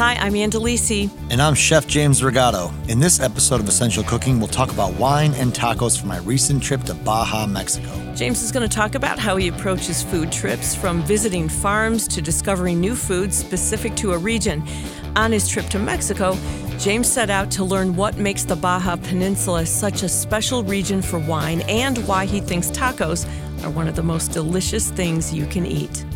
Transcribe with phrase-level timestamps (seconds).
[0.00, 1.10] Hi, I'm Ann Delisi.
[1.30, 2.72] And I'm Chef James Rigato.
[2.88, 6.62] In this episode of Essential Cooking, we'll talk about wine and tacos from my recent
[6.62, 7.90] trip to Baja, Mexico.
[8.14, 12.22] James is going to talk about how he approaches food trips, from visiting farms to
[12.22, 14.66] discovering new foods specific to a region.
[15.16, 16.34] On his trip to Mexico,
[16.78, 21.18] James set out to learn what makes the Baja Peninsula such a special region for
[21.18, 23.26] wine and why he thinks tacos
[23.62, 26.06] are one of the most delicious things you can eat.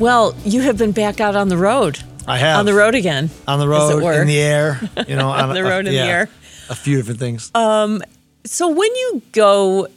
[0.00, 2.00] Well, you have been back out on the road.
[2.26, 2.58] I have.
[2.60, 3.28] On the road again.
[3.46, 6.06] On the road, in the air, you know, on, on the road, a, in yeah,
[6.06, 6.28] the air.
[6.70, 7.50] A few different things.
[7.54, 8.02] Um,
[8.44, 9.88] so when you go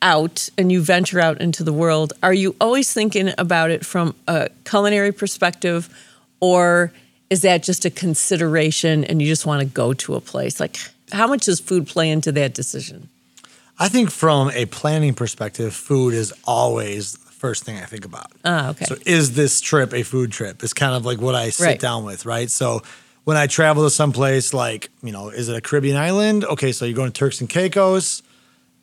[0.00, 4.14] out and you venture out into the world, are you always thinking about it from
[4.26, 5.94] a culinary perspective,
[6.40, 6.90] or
[7.28, 10.58] is that just a consideration and you just want to go to a place?
[10.60, 10.78] Like,
[11.12, 13.10] how much does food play into that decision?
[13.78, 18.32] I think from a planning perspective, food is always first thing I think about.
[18.44, 18.84] Ah, okay.
[18.84, 20.62] So is this trip a food trip?
[20.62, 21.80] It's kind of like what I sit right.
[21.80, 22.50] down with, right?
[22.50, 22.82] So
[23.24, 26.44] when I travel to some place like, you know, is it a Caribbean island?
[26.44, 28.22] Okay, so you're going to Turks and Caicos.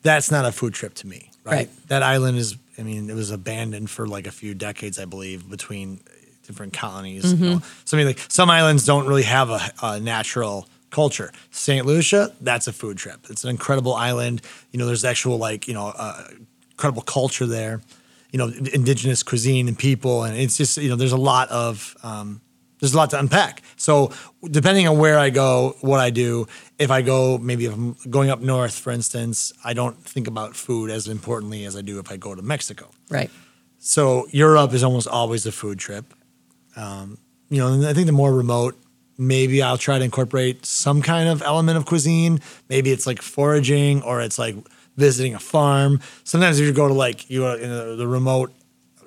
[0.04, 1.54] That's not a food trip to me, right?
[1.54, 1.88] right.
[1.88, 5.50] That island is, I mean, it was abandoned for like a few decades, I believe,
[5.50, 6.00] between
[6.44, 7.26] different colonies.
[7.26, 7.44] Mm-hmm.
[7.44, 7.62] You know?
[7.84, 11.32] So I mean, like some islands don't really have a, a natural culture.
[11.52, 11.86] St.
[11.86, 13.20] Lucia, that's a food trip.
[13.30, 14.42] It's an incredible island.
[14.72, 16.24] You know, there's actual like, you know, uh,
[16.72, 17.82] incredible culture there
[18.36, 21.96] you know indigenous cuisine and people, and it's just you know there's a lot of
[22.04, 22.42] um,
[22.82, 23.62] there's a lot to unpack.
[23.78, 24.12] So
[24.44, 26.46] depending on where I go, what I do,
[26.78, 30.54] if I go maybe if I'm going up north, for instance, I don't think about
[30.54, 32.92] food as importantly as I do if I go to Mexico.
[33.10, 33.32] Right.
[33.80, 36.14] So Europe is almost always a food trip.
[36.76, 37.18] Um,
[37.50, 38.78] you know, I think the more remote,
[39.18, 42.42] maybe I'll try to incorporate some kind of element of cuisine.
[42.68, 44.58] Maybe it's like foraging or it's like
[44.98, 46.00] visiting a farm.
[46.24, 48.54] Sometimes if you go to like you know, in the remote,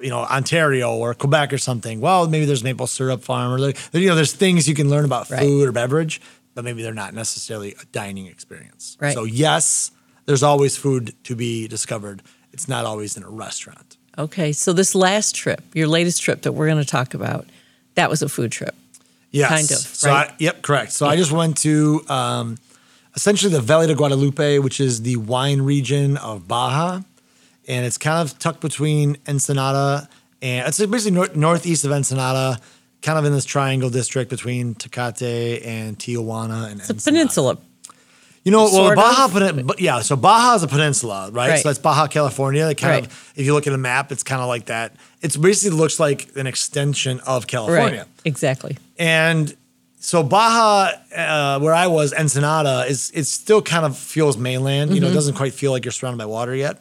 [0.01, 4.09] you know, Ontario or Quebec or something, well, maybe there's maple syrup farm or you
[4.09, 5.41] know, there's things you can learn about right.
[5.41, 6.21] food or beverage,
[6.55, 8.97] but maybe they're not necessarily a dining experience.
[9.01, 9.15] Right.
[9.15, 9.91] So yes,
[10.27, 12.23] there's always food to be discovered.
[12.53, 13.97] It's not always in a restaurant.
[14.17, 17.47] Okay, so this last trip, your latest trip that we're going to talk about,
[17.95, 18.75] that was a food trip.
[19.31, 19.49] Yes.
[19.49, 19.79] Kind of.
[19.79, 20.31] So right?
[20.31, 20.93] I, yep, correct.
[20.93, 22.59] So I just went to um,
[23.19, 27.01] essentially the Valle de Guadalupe, which is the wine region of Baja.
[27.67, 30.09] And it's kind of tucked between Ensenada
[30.41, 32.61] and it's basically nor- northeast of Ensenada,
[33.03, 37.01] kind of in this triangle district between Tecate and Tijuana and it's Ensenada.
[37.01, 37.59] a peninsula.
[38.45, 40.01] You know, well, Baja, pen- yeah.
[40.01, 41.51] So Baja is a peninsula, right?
[41.51, 41.61] right.
[41.61, 42.73] So that's Baja California.
[42.77, 43.07] kind right.
[43.07, 44.95] of, if you look at a map, it's kind of like that.
[45.23, 48.03] It basically looks like an extension of California.
[48.03, 48.09] Right.
[48.25, 48.79] Exactly.
[48.97, 49.55] And
[50.01, 54.91] so Baja, uh, where I was, Ensenada is it still kind of feels mainland.
[54.91, 55.03] You mm-hmm.
[55.03, 55.17] know, it mm-hmm.
[55.17, 56.79] doesn't quite feel like you're surrounded by water yet.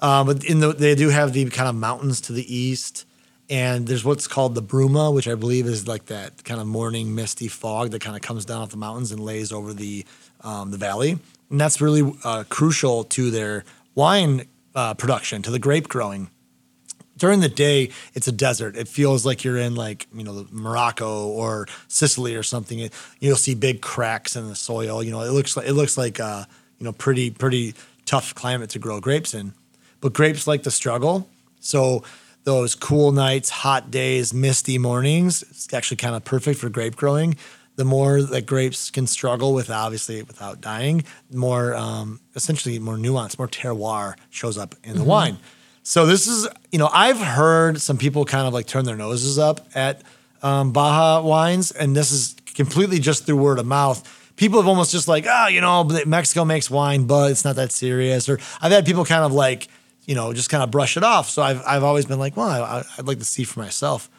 [0.00, 3.04] Uh, but in the, they do have the kind of mountains to the east,
[3.50, 7.14] and there's what's called the bruma, which I believe is like that kind of morning
[7.14, 10.04] misty fog that kind of comes down off the mountains and lays over the
[10.42, 11.18] um, the valley,
[11.50, 13.64] and that's really uh, crucial to their
[13.96, 14.46] wine
[14.76, 16.30] uh, production, to the grape growing
[17.18, 18.76] during the day it's a desert.
[18.76, 22.78] It feels like you're in like you know morocco or sicily or something.
[22.78, 25.02] It, you'll see big cracks in the soil.
[25.02, 26.44] You know it looks like it looks like uh,
[26.78, 27.74] you know pretty pretty
[28.06, 29.52] tough climate to grow grapes in.
[30.00, 31.28] But grapes like to struggle.
[31.60, 32.04] So
[32.44, 37.36] those cool nights hot days misty mornings it's actually kind of perfect for grape growing.
[37.76, 43.38] The more that grapes can struggle with obviously without dying more um, essentially more nuance
[43.38, 45.08] more terroir shows up in the mm-hmm.
[45.08, 45.38] wine
[45.88, 49.38] so this is, you know, I've heard some people kind of like turn their noses
[49.38, 50.02] up at
[50.42, 54.06] um, Baja wines, and this is completely just through word of mouth.
[54.36, 57.72] People have almost just like, oh, you know, Mexico makes wine, but it's not that
[57.72, 58.28] serious.
[58.28, 59.68] Or I've had people kind of like,
[60.04, 61.30] you know, just kind of brush it off.
[61.30, 64.10] So I've I've always been like, well, I, I'd like to see for myself.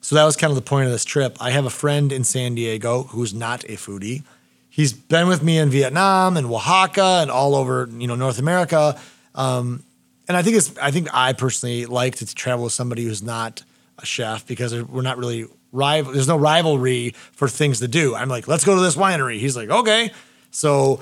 [0.00, 1.38] So that was kind of the point of this trip.
[1.40, 4.22] I have a friend in San Diego who's not a foodie.
[4.68, 8.96] He's been with me in Vietnam and Oaxaca and all over, you know, North America.
[9.34, 9.82] Um,
[10.30, 13.64] and I think it's I think I personally like to travel with somebody who's not
[13.98, 16.12] a chef because we're not really rival.
[16.12, 18.14] There's no rivalry for things to do.
[18.14, 19.40] I'm like, let's go to this winery.
[19.40, 20.12] He's like, okay.
[20.52, 21.00] So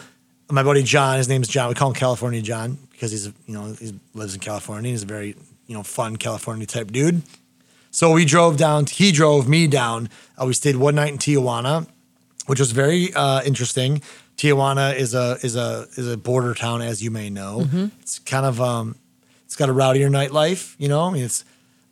[0.51, 1.69] my buddy John, his name's John.
[1.69, 4.93] We call him California John because he's you know he lives in California.
[4.93, 5.37] He's a very
[5.67, 7.21] you know fun California type dude.
[7.91, 8.87] So we drove down.
[8.87, 10.09] He drove me down.
[10.41, 11.87] Uh, we stayed one night in Tijuana,
[12.47, 14.01] which was very uh, interesting.
[14.39, 17.61] Tijuana is a is a is a border town, as you may know.
[17.65, 17.87] Mm-hmm.
[18.01, 18.97] It's kind of um,
[19.49, 20.75] it's got a rowdier nightlife.
[20.79, 21.43] You know, I mean, it's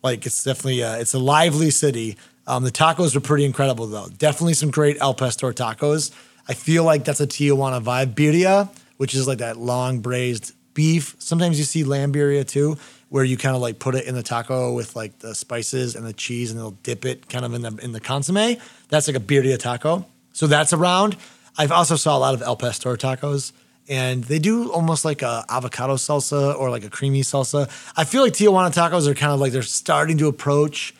[0.03, 2.15] like it's definitely a, it's a lively city.
[2.45, 4.07] Um, the tacos are pretty incredible though.
[4.15, 6.11] Definitely some great El Pastor tacos.
[6.47, 8.13] I feel like that's a Tijuana vibe.
[8.13, 11.15] Birria, which is like that long braised beef.
[11.17, 12.77] Sometimes you see lamb birria too,
[13.09, 16.05] where you kind of like put it in the taco with like the spices and
[16.05, 18.57] the cheese, and they'll dip it kind of in the in the consomme.
[18.89, 20.05] That's like a birria taco.
[20.33, 21.17] So that's around.
[21.57, 23.51] I've also saw a lot of El Pastor tacos,
[23.89, 27.69] and they do almost like a avocado salsa or like a creamy salsa.
[27.95, 30.93] I feel like Tijuana tacos are kind of like they're starting to approach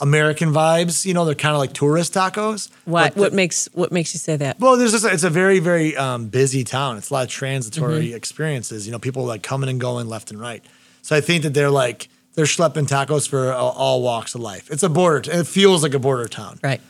[0.00, 1.04] American vibes.
[1.04, 2.70] You know, they're kind of like tourist tacos.
[2.84, 4.60] What the- what makes what makes you say that?
[4.60, 6.96] well, there's just it's a very very um, busy town.
[6.96, 8.86] It's a lot of transitory experiences.
[8.86, 10.64] You know, people like coming and going left and right.
[11.02, 14.70] So I think that they're like they're schlepping tacos for all, all walks of life.
[14.70, 15.28] It's a border.
[15.32, 16.60] It feels like a border town.
[16.62, 16.80] Right.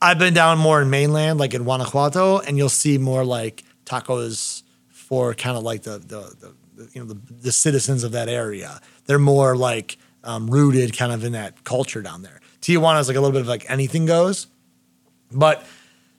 [0.00, 4.62] I've been down more in mainland, like in Guanajuato, and you'll see more like tacos
[5.04, 8.80] for kind of like the the, the, you know the, the citizens of that area.
[9.06, 12.40] They're more like um, rooted kind of in that culture down there.
[12.62, 14.46] Tijuana is like a little bit of like anything goes,
[15.30, 15.64] but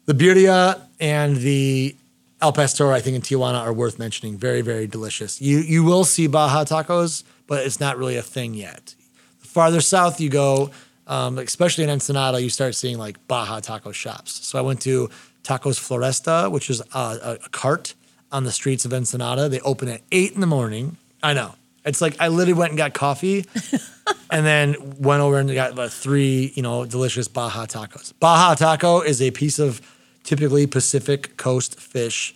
[0.06, 1.96] the birria and the
[2.42, 4.38] El Pastor, I think in Tijuana are worth mentioning.
[4.38, 5.42] Very very delicious.
[5.42, 8.94] You you will see Baja tacos, but it's not really a thing yet.
[9.42, 10.70] The farther south you go,
[11.08, 14.46] um, especially in Ensenada, you start seeing like Baja taco shops.
[14.46, 15.10] So I went to
[15.44, 17.96] Tacos Floresta, which is a, a, a cart
[18.36, 19.48] on the streets of Ensenada.
[19.48, 20.98] They open at eight in the morning.
[21.24, 21.56] I know.
[21.86, 23.46] It's like I literally went and got coffee
[24.32, 28.14] and then went over and got about three, you know, delicious Baja tacos.
[28.20, 29.82] Baja taco is a piece of
[30.24, 32.36] typically Pacific coast fish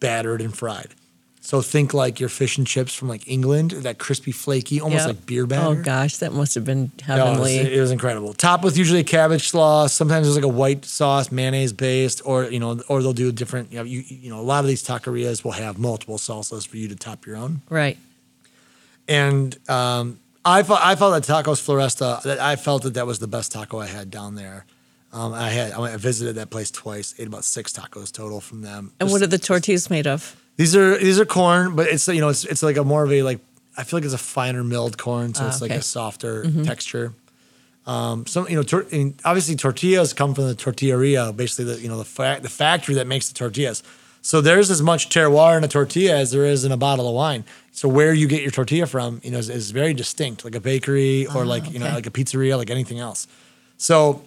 [0.00, 0.88] battered and fried.
[1.42, 5.16] So think like your fish and chips from like England, that crispy, flaky, almost Yep.
[5.16, 5.80] like beer batter.
[5.80, 7.56] Oh gosh, that must have been No, it, was, heavenly.
[7.56, 8.34] it was incredible.
[8.34, 9.94] Top with usually a cabbage sauce.
[9.94, 13.72] Sometimes there's like a white sauce, mayonnaise based, or you know, or they'll do different.
[13.72, 16.76] You know, you, you know, a lot of these taquerias will have multiple salsas for
[16.76, 17.62] you to top your own.
[17.70, 17.96] right.
[19.08, 22.22] And um, I felt I felt that tacos Floresta.
[22.22, 24.66] That I felt that that was the best taco I had down there.
[25.12, 27.14] Um, I had I went- I visited that place twice.
[27.18, 28.92] Ate about six tacos total from them.
[29.00, 30.36] And Just- what are the tortillas made of?
[30.60, 33.10] These are these are corn, but it's you know it's it's like a more of
[33.12, 33.40] a like
[33.78, 35.80] I feel like it's a finer milled corn, so Ah, it's like okay.
[35.80, 36.34] a softer
[36.64, 37.14] texture.
[37.86, 38.86] Um, some you know tor-
[39.24, 43.06] obviously tortillas come from the tortilleria, basically the you know the fa- the factory that
[43.06, 43.82] makes the tortillas.
[44.22, 47.14] So there's as much terroir in a tortilla as there is in a bottle of
[47.14, 47.42] wine.
[47.72, 50.60] So where you get your tortilla from, you know, is, is very distinct, like a
[50.60, 53.26] bakery or like you know like a pizzeria, like anything else.
[53.78, 54.22] So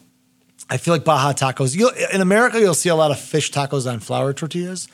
[0.67, 1.75] I feel like Baja tacos.
[1.75, 4.87] You'll, in America, you'll see a lot of fish tacos on flour tortillas,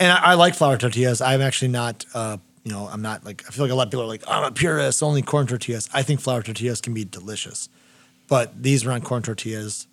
[0.00, 1.20] and I, I like flour tortillas.
[1.20, 3.44] I'm actually not, uh, you know, I'm not like.
[3.46, 5.88] I feel like a lot of people are like, I'm a purist, only corn tortillas.
[5.92, 7.68] I think flour tortillas can be delicious,
[8.26, 9.86] but these are on corn tortillas,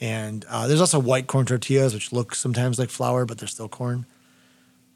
[0.00, 3.68] and uh, there's also white corn tortillas, which look sometimes like flour, but they're still
[3.68, 4.06] corn.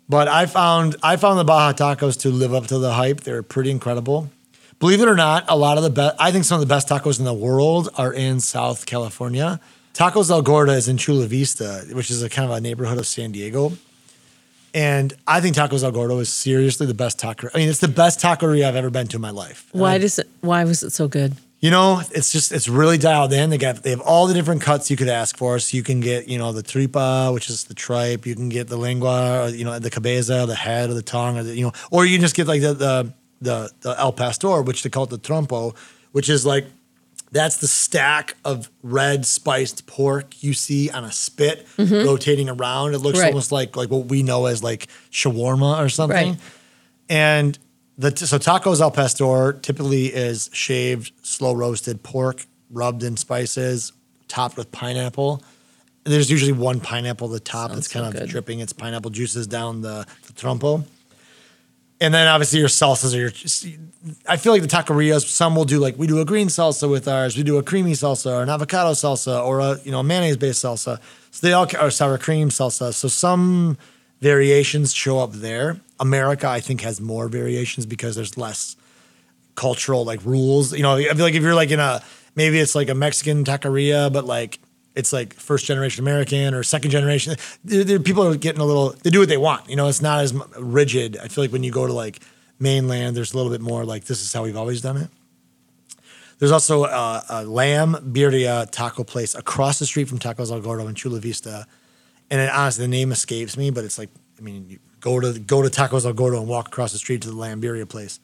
[0.08, 3.20] But I found I found the Baja tacos to live up to the hype.
[3.20, 4.30] They're pretty incredible.
[4.78, 6.88] Believe it or not, a lot of the best, I think some of the best
[6.88, 9.60] tacos in the world are in South California.
[9.94, 13.06] Tacos El Gordo is in Chula Vista, which is a kind of a neighborhood of
[13.06, 13.72] San Diego.
[14.74, 17.48] And I think Tacos Al Gordo is seriously the best taco.
[17.54, 19.69] I mean, it's the best taqueria I've ever been to in my life.
[19.72, 20.28] Why I- does it?
[20.40, 21.34] Why was it so good?
[21.62, 23.50] you know, it's just it's really dialed in.
[23.50, 25.60] They got they have all the different cuts you could ask for.
[25.60, 28.26] So you can get you know the tripa, which is the tripe.
[28.26, 31.38] You can get the lengua, or, you know the cabeza, the head or the tongue,
[31.38, 34.12] or the, you know, or you can just get like the the the, the el
[34.12, 35.76] pastor, which they call it the trompo,
[36.10, 36.66] which is like
[37.32, 42.06] that's the stack of red spiced pork you see on a spit mm-hmm.
[42.06, 42.94] rotating around.
[42.94, 43.29] It looks Right.
[43.29, 46.32] almost like like what we know as like shawarma or something.
[46.32, 46.40] Right.
[47.08, 47.58] And
[47.99, 53.93] the so tacos al pastor typically is shaved, slow roasted pork, rubbed in spices,
[54.29, 55.43] topped with pineapple.
[56.05, 58.29] There's usually one pineapple at the top Sounds that's kind so of good.
[58.29, 60.84] dripping its pineapple juices down the, the trompo.
[62.02, 63.30] And then obviously your salsas are your.
[64.26, 65.24] I feel like the taquerias.
[65.24, 67.36] Some will do like we do a green salsa with ours.
[67.36, 70.64] We do a creamy salsa or an avocado salsa or a you know mayonnaise based
[70.64, 70.98] salsa.
[71.30, 72.92] So they all or sour cream salsa.
[72.92, 73.78] So some
[74.20, 75.80] variations show up there.
[76.00, 78.74] America, I think, has more variations because there's less
[79.54, 80.72] cultural like rules.
[80.72, 82.02] You know, I feel like if you're like in a
[82.34, 84.58] maybe it's like a Mexican taqueria, but like
[84.94, 87.37] it's like first generation American or second generation.
[87.65, 88.94] there- there- people are getting a little.
[89.03, 89.69] They do what they want.
[89.70, 91.17] You know, it's not as rigid.
[91.19, 92.20] I feel like when you go to like
[92.58, 95.08] mainland, there's a little bit more like this is how we've always done it.
[96.39, 100.87] There's also a, a lamb birria taco place across the street from Tacos El Gordo
[100.89, 101.67] in Chula Vista,
[102.31, 105.39] and it, honestly, the name escapes me, but it's like I mean, you go to
[105.39, 108.19] go to Tacos El Gordo and walk across the street to the lamb birria place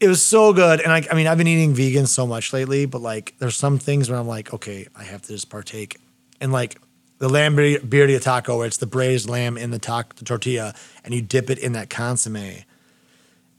[0.00, 0.80] it was so good.
[0.80, 3.78] And I, I mean, I've been eating vegan so much lately, but like, there's some
[3.78, 5.98] things where I'm like, okay, I have to just partake.
[6.40, 6.78] And like
[7.18, 10.74] the lamb birria taco, where it's the braised lamb in the, tac- the tortilla,
[11.04, 12.64] and you dip it in that consomme.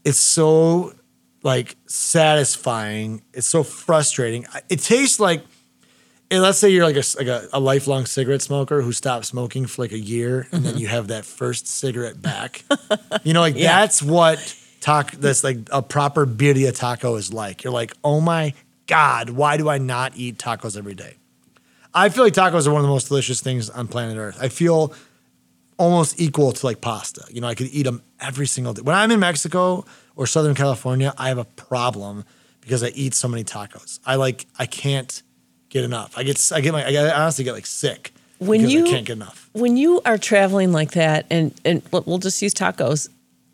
[0.04, 0.94] It's so
[1.42, 3.22] like satisfying.
[3.32, 4.46] It's so frustrating.
[4.68, 5.44] It tastes like.
[6.30, 9.64] And let's say you're like a, like a, a lifelong cigarette smoker who stopped smoking
[9.64, 10.82] for like a year, and then mm-hmm.
[10.82, 12.64] you have that first cigarette back.
[13.24, 13.80] you know, like Yeah.
[13.80, 17.64] that's what taco that's like a proper birria taco is like.
[17.64, 18.54] You're like, oh my
[18.86, 21.16] God, why do I not eat tacos every day?
[21.94, 24.38] I feel like tacos are one of the most delicious things on planet Earth.
[24.40, 24.92] I feel
[25.78, 27.24] almost equal to like pasta.
[27.30, 28.82] You know, I could eat them every single day.
[28.82, 29.84] When I'm in Mexico
[30.16, 32.24] or Southern California, I have a problem
[32.60, 33.98] because I eat so many tacos.
[34.04, 35.22] I like I can't
[35.70, 36.16] get enough.
[36.16, 39.06] I get I get my I honestly get like sick When because you- I can't
[39.06, 39.48] get enough.
[39.52, 43.08] when you are traveling like that, and and we'll we'll just use tacos,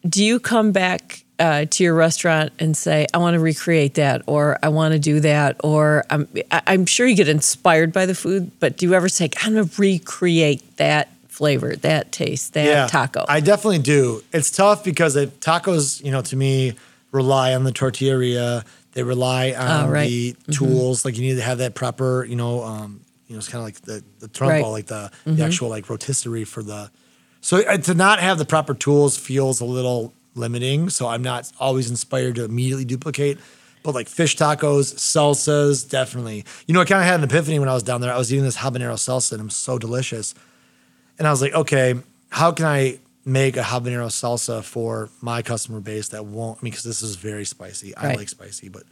[0.08, 4.22] do you come back uh, to your restaurant and say, "I want to recreate that,"
[4.26, 8.06] or "I want to do that," or I'm I- I'm sure you get inspired by
[8.06, 12.52] the food, but do you ever say, "I'm going to recreate that flavor, that taste,
[12.54, 13.24] that taco"?
[13.28, 14.22] I definitely do.
[14.32, 16.74] It's tough because it, tacos, you know, to me,
[17.10, 18.64] rely on the tortilleria.
[18.92, 20.08] They rely on Oh, right.
[20.08, 21.04] the tools.
[21.04, 23.64] Like you need to have that proper, you know, um, you know, it's kind of
[23.64, 24.62] like the the trompo, Right.
[24.62, 24.70] Mm-hmm.
[24.70, 26.90] like the, the actual like rotisserie for the.
[27.44, 30.88] So uh, to not have the proper tools feels a little limiting.
[30.88, 33.38] So I'm not always inspired to immediately duplicate.
[33.82, 36.46] But like fish tacos, salsas, definitely.
[36.66, 38.10] You know, I kind of had an epiphany when I was down there.
[38.10, 40.34] I was eating this habanero salsa and it was so delicious.
[41.18, 41.96] And I was like, okay,
[42.30, 46.60] how can I make a habanero salsa for my customer base that won't?
[46.60, 47.94] I mean, because this is very spicy.
[47.94, 48.16] I Right.
[48.16, 48.84] like spicy, but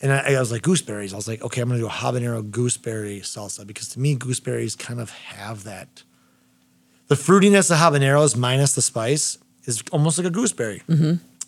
[0.00, 1.12] and I, I was like gooseberries.
[1.12, 4.78] I was like, okay, I'm gonna do a habanero gooseberry salsa because to me, gooseberries
[4.78, 6.04] kind of have that.
[7.12, 10.80] The fruitiness of habaneros minus the spice is almost like a gooseberry.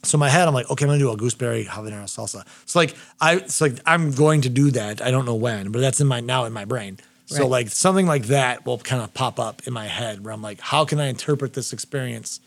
[0.02, 2.44] So in my head, I'm like, okay, I'm gonna do a gooseberry habanero salsa.
[2.66, 5.00] So like, I, it's like I'm going to do that.
[5.00, 6.99] I don't know when, but that's in my now in my brain.
[7.25, 7.50] So Right.
[7.50, 10.61] like something like that will kind of pop up in my head where I'm like,
[10.61, 12.40] how can I interpret this experience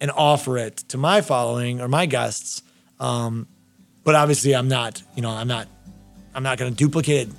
[0.00, 2.62] and offer it to my following or my guests?
[2.98, 3.48] Um,
[4.02, 5.02] but obviously, I'm not.
[5.14, 5.68] You know, I'm not.
[6.34, 7.34] I'm not to duplicate it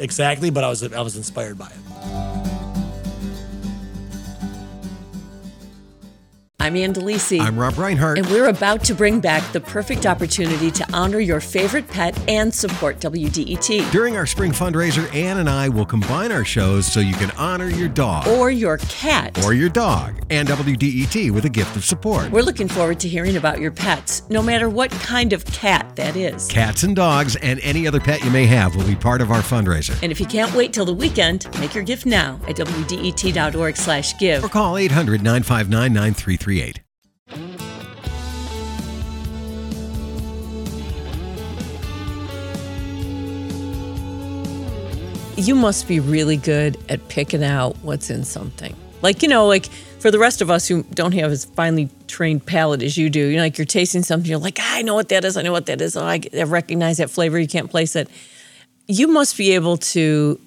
[0.00, 0.48] exactly.
[0.48, 2.37] But I was I was inspired by it.
[6.68, 7.40] I'm Ann Delisi.
[7.40, 8.18] I'm Rob Reinhart.
[8.18, 12.54] And we're about to bring back the perfect opportunity to honor your favorite pet and
[12.54, 13.90] support WDET.
[13.90, 17.68] During our spring fundraiser, Ann and I will combine our shows so you can honor
[17.70, 19.42] your dog Or your cat.
[19.46, 22.30] or your dog and WDET with a gift of support.
[22.30, 26.16] We're looking forward to hearing about your pets, no matter what kind of cat that
[26.16, 26.48] is.
[26.48, 29.40] Cats and dogs and any other pet you may have will be part of our
[29.40, 29.98] fundraiser.
[30.02, 34.18] And if you can't wait till the weekend, make your gift now at WDET.org slash
[34.18, 34.44] give.
[34.44, 35.94] Or call 800 959
[36.58, 36.80] 9338.
[45.36, 48.74] You must be really good at picking out what's in something.
[49.02, 49.66] Like, you know, like
[50.00, 53.20] for the rest of us who don't have as finely trained palate as you do,
[53.20, 55.52] you know, like you're tasting something, you're like, I know what that is, I know
[55.52, 58.08] what that is, I recognize that flavor, you can't place it.
[58.88, 60.40] You must be able to,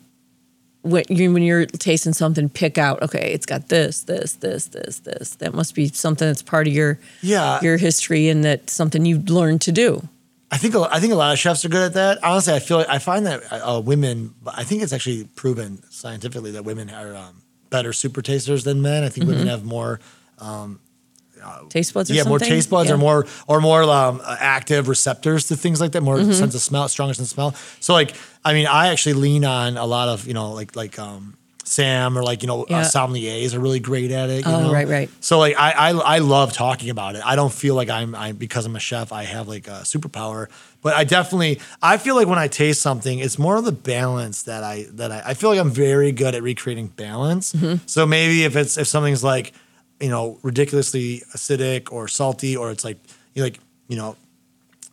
[0.83, 4.99] when, you, when you're tasting something, pick out, okay, it's got this, this, this, this,
[4.99, 5.35] this.
[5.35, 7.59] That must be something that's part of your Yeah.
[7.61, 10.07] your history and that's something you've learned to do.
[10.53, 12.23] I think a- I think a lot of chefs are good at that.
[12.23, 14.33] Honestly, I feel like I find that uh, women.
[14.45, 19.03] I think it's actually proven scientifically that women are um, better super tasters than men.
[19.03, 19.99] I think women have more.
[21.69, 22.55] Taste buds or yeah, more something?
[22.55, 22.95] taste buds Yeah.
[22.95, 26.31] or more or more um, active receptors to things like that, more Mm-hmm.
[26.33, 27.55] sense of smell, stronger sense of smell.
[27.79, 28.13] So like,
[28.45, 32.17] I mean, I actually lean on a lot of you know like like um, Sam
[32.17, 32.79] or like you know Yeah.
[32.79, 34.45] uh, sommeliers are really great at it.
[34.45, 34.73] You Oh, know?
[34.73, 35.09] right, right.
[35.21, 37.21] So like I, I I love talking about it.
[37.25, 40.47] I don't feel like I'm I because I'm a chef I have like a superpower,
[40.81, 44.43] but I definitely I feel like when I taste something, it's more of the balance
[44.43, 47.53] that I that I, I feel like I'm very good at recreating balance.
[47.53, 47.83] Mm-hmm.
[47.85, 49.53] So maybe if it's if something's like
[50.01, 52.97] you know ridiculously acidic or salty or it's like
[53.33, 54.15] you like you know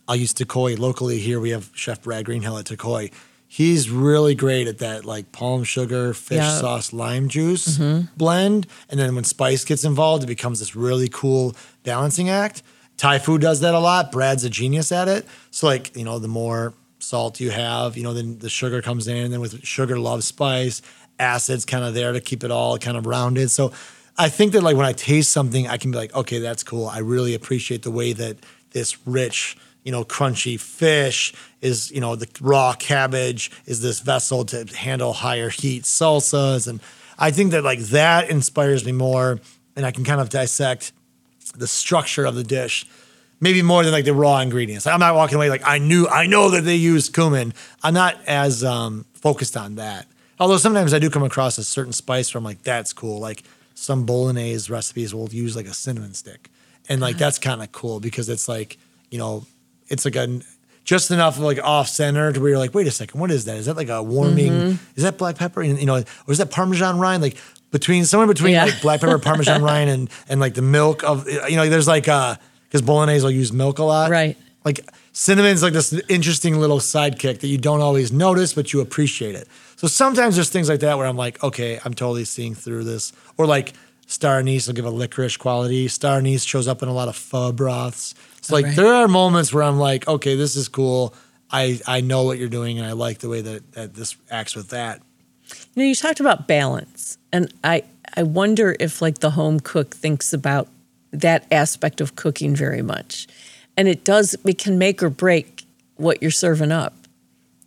[0.06, 1.38] I'll use Takoi locally here.
[1.38, 3.12] We have Chef Brad Greenhill at Takoi.
[3.46, 6.44] He's really great at that, like palm sugar, fish Yeah.
[6.44, 6.60] Mm-hmm.
[6.60, 7.78] sauce, lime juice
[8.16, 8.66] blend.
[8.88, 12.62] And then when spice gets involved, it becomes this really cool balancing act.
[12.96, 14.10] Thai food does that a lot.
[14.10, 15.26] Brad's a genius at it.
[15.50, 19.08] So, like, you know, the more salt you have, you know, then the sugar comes
[19.08, 19.16] in.
[19.16, 20.82] And then with sugar, love spice,
[21.18, 23.50] acid's kind of there to keep it all kind of rounded.
[23.50, 23.72] So,
[24.18, 26.86] I think that, like, when I taste something, I can be like, okay, that's cool.
[26.88, 28.36] I really appreciate the way that
[28.72, 34.44] this rich, you know, crunchy fish is, you know, the raw cabbage is this vessel
[34.46, 36.66] to handle higher heat salsas.
[36.66, 36.80] And
[37.18, 39.40] I think that like that inspires me more
[39.76, 40.92] and I can kind of dissect
[41.54, 42.86] the structure of the dish.
[43.40, 44.86] Maybe more than like the raw ingredients.
[44.86, 47.54] I'm not walking away like I knew I know that they use cumin.
[47.84, 50.06] I'm not as um, focused on that.
[50.40, 53.20] Although sometimes I do come across a certain spice where I'm like, that's cool.
[53.20, 53.44] Like
[53.78, 56.50] some bolognese recipes will use like a cinnamon stick.
[56.88, 58.76] And like that's kind of cool because it's like,
[59.10, 59.46] you know,
[59.88, 60.40] it's like a
[60.84, 63.44] just enough of like off center to where you're like, wait a second, what is
[63.44, 63.56] that?
[63.56, 64.52] Is that like a warming?
[64.52, 64.96] Mm-hmm.
[64.96, 65.62] Is that black pepper?
[65.62, 67.22] And, you know, or is that Parmesan rind?
[67.22, 67.36] Like
[67.70, 68.64] between somewhere between Yeah.
[68.64, 72.08] like black pepper, Parmesan rind, and and like the milk of you know, there's like
[72.08, 74.10] uh, a because bolognese will use milk a lot.
[74.10, 74.36] Right.
[74.64, 74.80] Like
[75.18, 79.48] cinnamon's like this interesting little sidekick that you don't always notice, but you appreciate it.
[79.74, 83.12] So sometimes there's things like that where I'm like, okay, I'm totally seeing through this.
[83.36, 83.72] Or like
[84.06, 85.88] star anise will give a licorice quality.
[85.88, 88.14] Star anise shows up in a lot of pho broths.
[88.42, 88.76] So like right.
[88.76, 91.12] there are moments where I'm like, okay, this is cool.
[91.50, 94.54] I, I know what you're doing and I like the way that, that this acts
[94.54, 95.02] with that.
[95.74, 97.82] You know, you talked about balance, and I
[98.14, 100.68] I wonder if like the home cook thinks about
[101.10, 103.26] that aspect of cooking very much,
[103.78, 104.36] and it does.
[104.44, 105.64] It can make or break
[105.96, 106.94] what you're serving up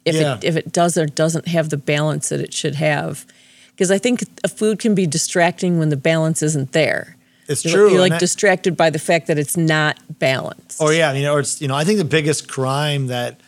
[0.06, 0.36] if Yeah.
[0.38, 3.26] it if it does or doesn't have the balance that it should have.
[3.72, 7.16] Because I think a food can be distracting when the balance isn't there.
[7.48, 7.92] It's You're, true.
[7.92, 10.78] You're like that- distracted by the fact that it's not balanced.
[10.80, 13.40] Oh yeah, I mean, or it's you know, I think the biggest crime that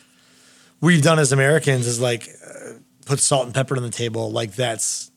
[0.80, 2.72] we've done as Americans is like uh,
[3.06, 5.10] put salt and pepper on the table, like that's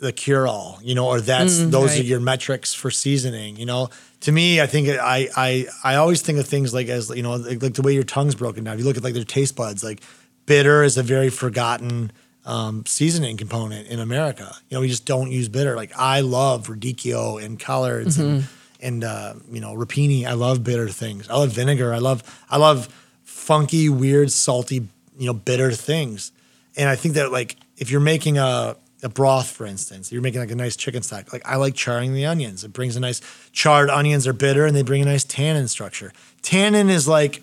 [0.00, 3.88] the cure all, you know, or that's those are your metrics for seasoning, you know.
[4.22, 7.36] To me, I think I I I always think of things like as you know,
[7.36, 8.74] like, like the way your tongue's broken down.
[8.74, 10.02] If you look at like their taste buds, like
[10.46, 12.10] bitter is a very forgotten
[12.44, 14.56] um, seasoning component in America.
[14.68, 15.76] You know, we just don't use bitter.
[15.76, 18.44] Like I love radicchio and collards and
[18.80, 20.24] and uh, you know rapini.
[20.26, 21.28] I love bitter things.
[21.28, 21.94] I love vinegar.
[21.94, 22.88] I love I love
[23.24, 26.32] funky, weird, salty, you know, bitter things.
[26.76, 30.40] And I think that like if you're making a a broth, for instance, you're making
[30.40, 31.32] like a nice chicken stock.
[31.32, 32.64] Like I like charring the onions.
[32.64, 33.20] It brings a nice
[33.52, 36.12] charred onions are bitter and they bring a nice tannin structure.
[36.42, 37.42] Tannin is like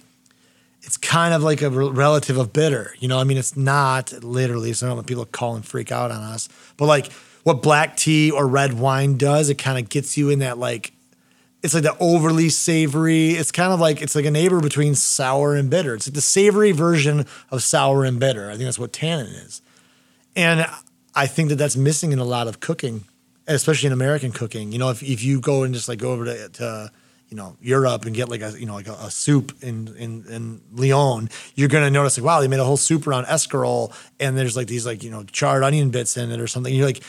[0.85, 2.93] it's kind of like a relative of bitter.
[2.99, 4.71] You know, I mean, it's not literally.
[4.73, 6.47] So I don't want people to call and freak out on us.
[6.77, 7.11] But like
[7.43, 10.93] what black tea or red wine does, it kind of gets you in that like,
[11.63, 13.31] it's like the overly savory.
[13.31, 15.95] It's kind of like it's like a neighbor between sour and bitter.
[15.95, 18.49] It's like the savory version of sour and bitter.
[18.49, 19.63] I think that's what tannin is.
[20.35, 20.67] And
[21.15, 23.05] I think that that's missing in a lot of cooking,
[23.47, 24.71] especially in American cooking.
[24.71, 26.91] You know, if, if you go and just like go over to, to
[27.29, 30.25] you know Europe and get like a you know like a, a soup in, in
[30.29, 34.37] in Lyon, you're gonna notice like wow they made a whole soup around escarole and
[34.37, 36.73] there's like these like you know charred onion bits in it or something.
[36.73, 37.03] You're like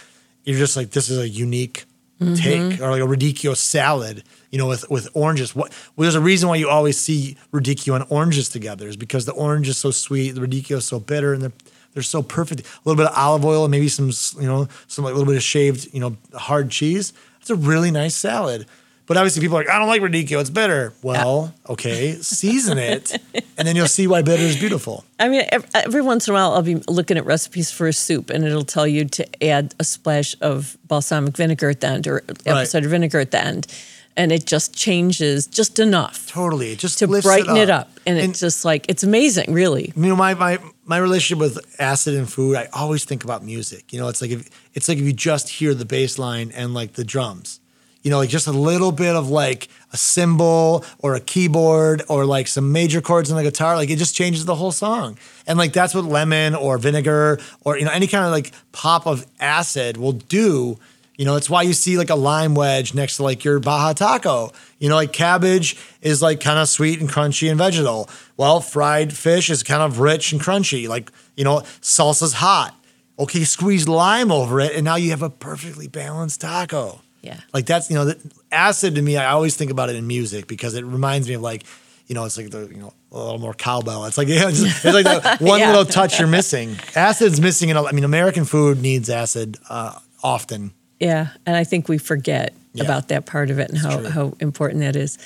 [0.45, 1.85] you're just like this is a unique
[2.21, 2.35] mm-hmm.
[2.35, 4.23] take or like a radicchio salad.
[4.51, 5.55] You know, with with oranges.
[5.55, 9.27] What well, there's a reason why you always see radicchio and oranges together is because
[9.27, 11.53] the orange is so sweet, the radicchio is so bitter, and they're
[11.96, 12.61] they're so perfect.
[12.61, 15.32] A little bit of olive oil, and maybe some you know some like a little
[15.32, 17.14] bit of shaved you know hard cheese.
[17.40, 18.66] It's a really nice salad.
[19.06, 20.40] But obviously, people are like, I don't like radicchio.
[20.40, 20.92] It's bitter.
[21.00, 23.16] Well, okay, season it,
[23.56, 25.04] and then you'll see why bitter is beautiful.
[25.20, 28.28] I mean, every once in a while, I'll be looking at recipes for a soup,
[28.30, 32.18] and it'll tell you to add a splash of balsamic vinegar at the end or
[32.28, 32.66] apple Right.
[32.68, 33.68] cider vinegar at the end,
[34.16, 37.88] and it just changes just enough Totally, it just to lifts brighten it it up,
[38.06, 39.92] and, And- it's just like it's amazing, really.
[39.94, 43.92] you know my my my relationship with acid and food i always think about music.
[43.92, 46.75] You know it's like if it's like if you just hear the bass line and
[46.75, 47.61] like the drums.
[48.03, 52.25] You know like just a little bit of like a cymbal or a keyboard or
[52.25, 55.18] like some major chords on the guitar like it just changes the whole song.
[55.46, 59.07] And like that's what lemon or vinegar or you know any kind of like pop
[59.07, 60.79] of acid will do
[61.16, 63.92] you know, it's why you see like a lime wedge next to like your Baja
[63.94, 64.52] taco.
[64.79, 68.09] You know, like cabbage is like kind of sweet and crunchy and vegetal.
[68.37, 70.88] Well, fried fish is kind of rich and crunchy.
[70.88, 72.74] Like, you know, salsa's hot.
[73.18, 77.00] Okay, squeeze lime over it, and now you have a perfectly balanced taco.
[77.22, 77.40] Yeah.
[77.55, 78.20] Like that's, you know, the
[78.52, 81.40] acid to me, I always think about it in music because it reminds me of
[81.40, 81.64] like,
[82.07, 84.05] you know, it's like the, you know, a little more cowbell.
[84.05, 85.70] It's like, yeah, it's, it's like the one Yeah.
[85.70, 86.76] little touch you're missing.
[86.94, 90.72] Acid's missing in a, I mean, American food needs acid uh, often.
[91.00, 92.85] Yeah, and I think we forget Yeah.
[92.85, 94.09] about that part of it and how, true.
[94.09, 95.18] how important that is.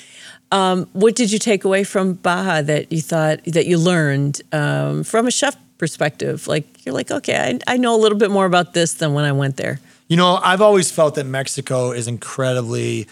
[0.51, 5.03] Um, what did you take away from Baja that you thought that you learned um,
[5.03, 6.45] from a chef perspective?
[6.47, 9.23] Like you're like, okay, I, I know a little bit more about this than when
[9.25, 9.79] I went there.
[10.09, 13.07] You know, I've always felt that Mexico is incredibly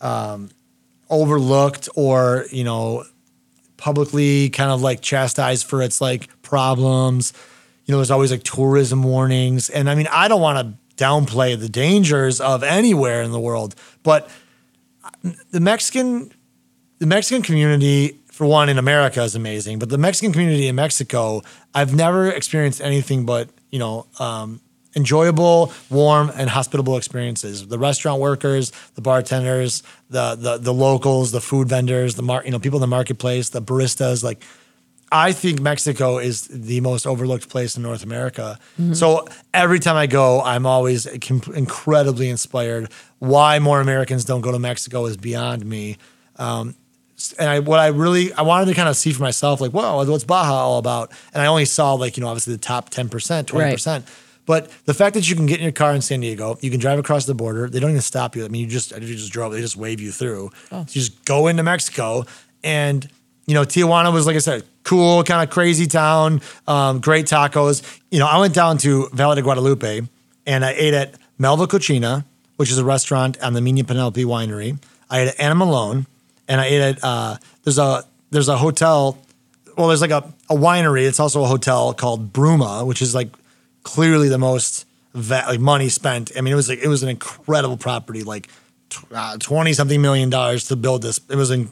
[0.00, 0.50] um,
[1.10, 3.04] overlooked or, you know,
[3.76, 7.32] publicly kind of like chastised for its like problems.
[7.86, 9.68] You know, there's always like tourism warnings.
[9.68, 13.74] And I mean, I don't want to downplay the dangers of anywhere in the world,
[14.02, 14.30] but
[15.50, 16.32] the Mexican
[16.98, 21.42] the Mexican community, for one, in America is amazing, but the Mexican community in Mexico,
[21.74, 24.60] I've never experienced anything but you know um,
[24.96, 27.66] enjoyable, warm, and hospitable experiences.
[27.66, 32.50] The restaurant workers, the bartenders, the the the locals, the food vendors, the mar- you
[32.50, 34.42] know people in the marketplace, the baristas, like.
[35.12, 38.58] I think Mexico is the most overlooked place in North America.
[38.92, 42.90] So every time I go, I'm always incredibly inspired.
[43.20, 45.98] Why more Americans don't go to Mexico is beyond me.
[46.36, 46.74] Um,
[47.38, 50.04] and I, what I really, I wanted to kind of see for myself, like, whoa,
[50.04, 51.12] what's Baja all about?
[51.32, 53.08] And I only saw like, you know, obviously the top 10%,
[53.44, 54.02] 20%.
[54.46, 56.80] But the fact that you can get in your car in San Diego, you can
[56.80, 57.68] drive across the border.
[57.68, 58.44] They don't even stop you.
[58.44, 59.52] I mean, you just you just drove.
[59.52, 60.50] They just wave you through.
[60.86, 62.24] So you just go into Mexico,
[62.62, 63.08] and
[63.46, 67.82] you know Tijuana was like I said, cool, kind of crazy town, um, great tacos.
[68.10, 70.02] You know, I went down to Valle de Guadalupe,
[70.46, 72.24] and I ate at Malva Cocina,
[72.56, 74.78] which is a restaurant on the Mina Penelope Winery.
[75.10, 76.06] I ate at Animalón,
[76.46, 79.18] and I ate at uh, there's a there's a hotel.
[79.76, 81.06] Well, there's like a, a winery.
[81.06, 83.28] It's also a hotel called Bruma, which is like
[83.82, 86.30] clearly the most va- like money spent.
[86.36, 88.48] I mean, it was like it was an incredible property, like
[89.38, 91.20] twenty something million dollars to build this.
[91.28, 91.70] It was in,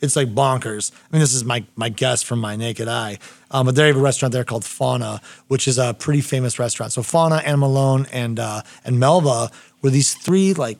[0.00, 0.92] it's like bonkers.
[0.92, 3.18] I mean, this is my my guess from my naked eye.
[3.50, 6.92] Um, but they have a restaurant there called Fauna, which is a pretty famous restaurant.
[6.92, 9.50] So Fauna, and Malone, and uh, and Malva
[9.82, 10.78] were these three like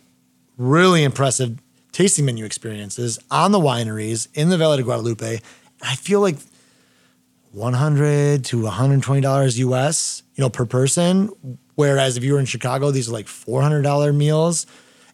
[0.57, 1.59] really impressive
[1.92, 5.40] tasting menu experiences on the wineries in the Valle de Guadalupe.
[5.83, 6.37] I feel like
[7.53, 11.31] 100 to 120 dollars US, you know, per person.
[11.74, 14.66] Whereas if you were in Chicago, these are like 400 dollar meals,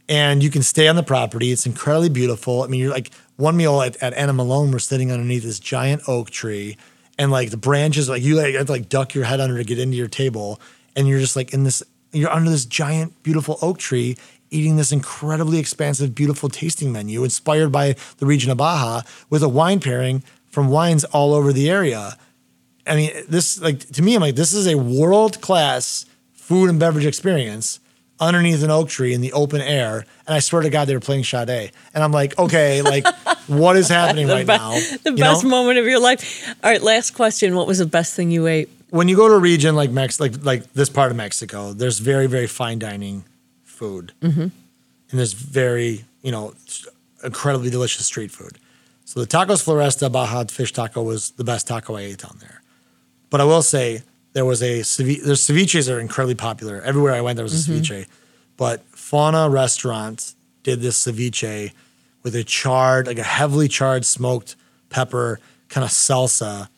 [0.09, 1.51] and you can stay on the property.
[1.51, 2.63] It's incredibly beautiful.
[2.63, 6.31] I mean, you're like one meal at, at Animalón, we're sitting underneath this giant oak
[6.31, 6.77] tree,
[7.19, 9.65] and like the branches, like you like, have to like duck your head under to
[9.65, 10.61] get into your table,
[10.95, 14.17] and you're just like in this, you're under this giant beautiful oak tree.
[14.51, 19.49] Eating this incredibly expansive, beautiful tasting menu inspired by the region of Baja with a
[19.49, 22.17] wine pairing from wines all over the area.
[22.87, 26.79] I mean, this like to me, I'm like, this is a world class food and
[26.79, 27.81] beverage experience
[28.21, 30.05] underneath an oak tree in the open air.
[30.27, 31.73] And I swear to God, they were playing Sade.
[31.95, 33.07] And I'm like, okay, like,
[33.49, 34.71] what is happening right be- now?
[35.03, 35.51] The You best know?
[35.51, 36.49] moment of your life.
[36.63, 37.57] All right, last question.
[37.57, 38.69] What was the best thing you ate?
[38.91, 41.99] when you go to a region like Mex, like like this part of Mexico, there's
[41.99, 43.25] very very fine dining
[43.65, 44.41] food, Mm-hmm.
[44.43, 44.53] and
[45.11, 46.55] there's very you know
[47.25, 48.57] incredibly delicious street food.
[49.05, 52.63] So the Tacos Floresta Baja fish taco was the best taco I ate down there.
[53.31, 54.03] But I will say
[54.35, 55.23] there was a ceviche.
[55.25, 57.37] There's ceviches are incredibly popular everywhere I went.
[57.37, 57.81] There was a mm-hmm.
[57.81, 58.07] ceviche,
[58.57, 61.73] but Fauna Restaurant did this ceviche
[62.23, 64.57] with a charred, like a heavily charred smoked
[64.91, 66.69] pepper kind of salsa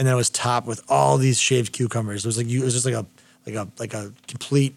[0.00, 2.24] and then it was topped with all these shaved cucumbers.
[2.24, 3.04] It was like you, it was just like a
[3.44, 4.74] like a like a complete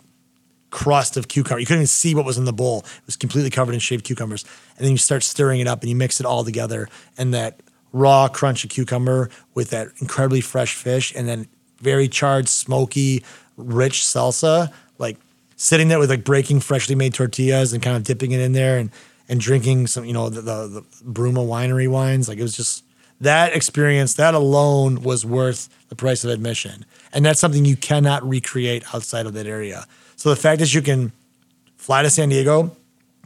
[0.69, 1.61] crust of cucumber.
[1.61, 2.79] You couldn't even see what was in the bowl.
[2.79, 4.43] It was completely covered in shaved cucumbers.
[4.75, 7.61] And then you start stirring it up and you mix it all together, and that
[7.93, 11.47] raw crunch of cucumber with that incredibly fresh fish, and then
[11.83, 13.23] very charred, smoky,
[13.57, 15.17] rich salsa, like
[15.55, 18.77] sitting there with like breaking freshly made tortillas and kind of dipping it in there
[18.77, 18.89] and
[19.29, 22.27] and drinking some, you know, the the, the Bruma winery wines.
[22.27, 22.83] Like it was just
[23.21, 26.85] that experience, that alone was worth the price of admission.
[27.13, 29.85] And that's something you cannot recreate outside of that area.
[30.15, 31.11] So the fact that you can
[31.77, 32.75] fly to San Diego,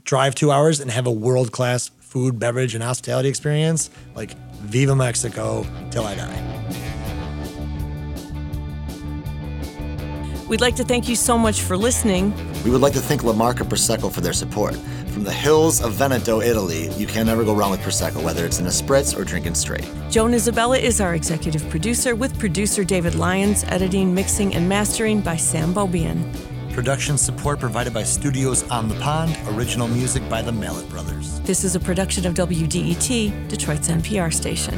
[0.03, 4.95] drive two hours, and have a world class food, beverage, and hospitality experience, like Viva
[4.95, 6.56] Mexico till I die.
[10.47, 12.33] We'd like to thank you so much for listening.
[12.63, 14.75] We would like to thank La Marca Prosecco for their support.
[15.11, 18.59] From the hills of Veneto, Italy, you can never go wrong with Prosecco, whether it's
[18.59, 19.85] in a spritz or drinking straight.
[20.09, 25.35] Joan Isabella is our executive producer, with producer David Lyons, editing, mixing, and mastering by
[25.35, 26.23] Sam Bobian.
[26.71, 31.41] Production support provided by Studios on the Pond, original music by the Mallet Brothers.
[31.41, 34.75] This is a production of WDET, Detroit's NPR station.